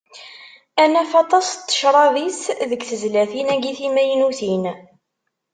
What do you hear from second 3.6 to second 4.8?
timaynutin.